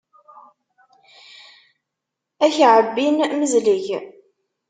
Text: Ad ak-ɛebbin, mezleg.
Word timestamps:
Ad 2.45 2.51
ak-ɛebbin, 2.59 3.15
mezleg. 3.39 3.85